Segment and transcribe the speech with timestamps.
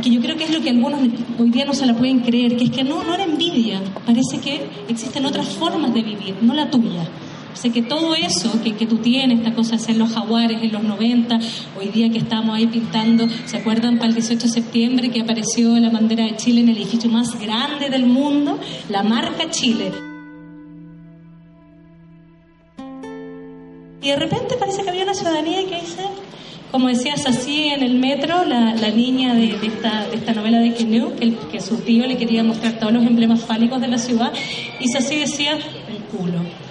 [0.00, 1.00] que yo creo que es lo que algunos
[1.38, 4.38] hoy día no se la pueden creer, que es que no, no era envidia, parece
[4.38, 7.08] que existen otras formas de vivir, no la tuya.
[7.54, 10.72] Sé que todo eso que, que, tú tienes, esta cosa de ser los jaguares en
[10.72, 11.40] los 90,
[11.78, 15.76] hoy día que estamos ahí pintando, ¿se acuerdan para el 18 de septiembre que apareció
[15.78, 18.60] la bandera de Chile en el edificio más grande del mundo?
[18.88, 19.90] La marca Chile.
[24.00, 25.57] Y de repente parece que había una ciudadanía
[26.78, 30.74] como decías así en el metro, la, niña de, de, esta, de, esta, novela de
[30.74, 34.32] Quenu, que, que su tío le quería mostrar todos los emblemas fálicos de la ciudad,
[34.78, 36.67] y así decía, un culo.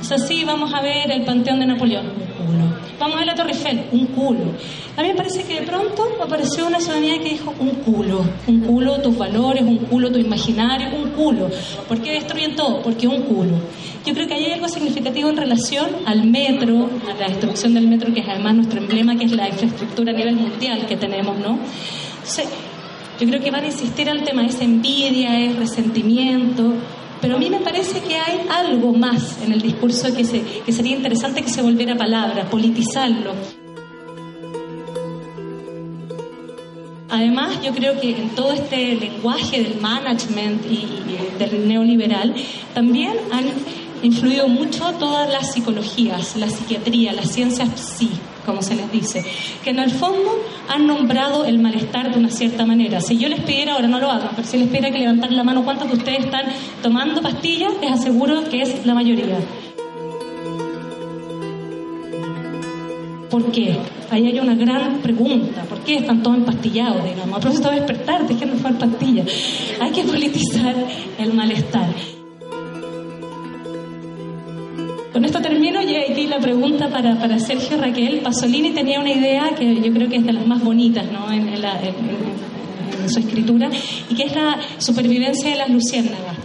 [0.00, 2.64] Es así, vamos a ver el Panteón de Napoleón, un culo.
[2.98, 4.52] Vamos a ver la Torre Eiffel, un culo.
[4.96, 8.60] A mí me parece que de pronto apareció una ciudadanía que dijo, un culo, un
[8.60, 11.50] culo tus valores, un culo tu imaginario, un culo.
[11.88, 12.82] ¿Por qué destruyen todo?
[12.82, 13.56] Porque un culo.
[14.04, 18.12] Yo creo que hay algo significativo en relación al metro, a la destrucción del metro,
[18.12, 21.58] que es además nuestro emblema, que es la infraestructura a nivel mundial que tenemos, ¿no?
[22.14, 22.48] Entonces,
[23.20, 26.72] yo creo que van a insistir al tema, es envidia, es resentimiento,
[27.20, 30.72] pero a mí me parece que hay algo más en el discurso que, se, que
[30.72, 33.34] sería interesante que se volviera palabra, politizarlo.
[37.10, 42.34] Además, yo creo que en todo este lenguaje del management y, y del neoliberal
[42.72, 43.46] también han
[44.02, 48.10] influido mucho todas las psicologías, la psiquiatría, las ciencias psi,
[48.50, 49.24] como se les dice,
[49.62, 50.30] que en el fondo
[50.68, 53.00] han nombrado el malestar de una cierta manera.
[53.00, 55.44] Si yo les pidiera, ahora no lo hagan, pero si les pidiera que levantar la
[55.44, 56.46] mano cuántos de ustedes están
[56.82, 59.38] tomando pastillas, les aseguro que es la mayoría.
[63.30, 63.76] ¿Por qué?
[64.10, 65.62] Ahí hay una gran pregunta.
[65.62, 67.38] ¿Por qué están todos empastillados, digamos?
[67.38, 69.26] A propósito de despertar, dejen de fumar pastillas.
[69.80, 70.74] Hay que politizar
[71.16, 72.19] el malestar.
[75.12, 78.20] Con esto termino y aquí la pregunta para, para Sergio Raquel.
[78.20, 81.32] Pasolini tenía una idea que yo creo que es de las más bonitas ¿no?
[81.32, 81.94] en, en, la, en,
[83.02, 83.68] en, su escritura
[84.08, 86.36] y que es la supervivencia de las luciérnagas.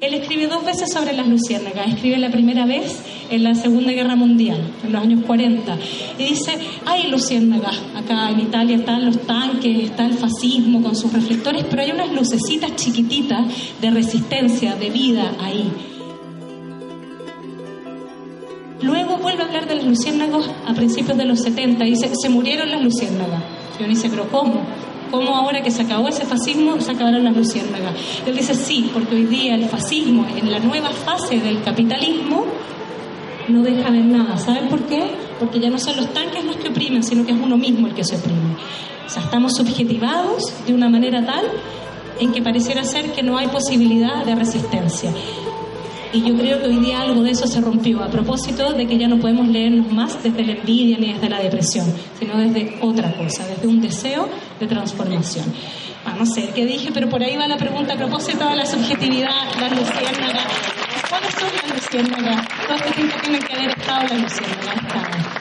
[0.00, 1.88] Él escribe dos veces sobre las luciérnagas.
[1.88, 5.76] Escribe la primera vez en la Segunda Guerra Mundial, en los años 40.
[6.16, 6.52] Y dice,
[6.86, 7.82] hay luciérnagas.
[7.96, 12.12] Acá en Italia están los tanques, está el fascismo con sus reflectores, pero hay unas
[12.12, 13.46] lucecitas chiquititas
[13.80, 15.70] de resistencia, de vida ahí.
[18.82, 22.28] Luego vuelve a hablar de los luciérnagos a principios de los 70 y dice, se
[22.28, 23.42] murieron las luciérnagas.
[23.78, 24.62] Y uno dice, pero ¿cómo?
[25.10, 27.94] ¿Cómo ahora que se acabó ese fascismo se acabaron las luciérnagas?
[28.26, 32.46] Él dice, sí, porque hoy día el fascismo, en la nueva fase del capitalismo,
[33.48, 34.38] no deja ver nada.
[34.38, 35.10] ¿Saben por qué?
[35.38, 37.94] Porque ya no son los tanques los que oprimen, sino que es uno mismo el
[37.94, 38.54] que se oprime.
[39.06, 41.44] O sea, estamos subjetivados de una manera tal
[42.20, 45.10] en que pareciera ser que no hay posibilidad de resistencia.
[46.12, 48.98] Y yo creo que hoy día algo de eso se rompió a propósito de que
[48.98, 51.86] ya no podemos leernos más desde la envidia ni desde la depresión,
[52.18, 54.28] sino desde otra cosa, desde un deseo
[54.58, 55.44] de transformación.
[56.04, 58.66] Ah, no sé qué dije, pero por ahí va la pregunta a propósito de la
[58.66, 60.46] subjetividad, las luciérnagas.
[61.08, 62.48] ¿Cuáles son las luciérnagas?
[62.66, 65.39] Todo este tiempo tienen que haber estado las luciérnagas.